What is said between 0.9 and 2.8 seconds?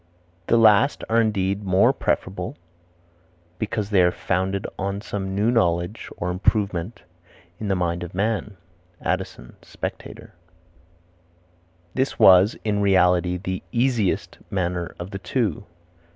are indeed more preferable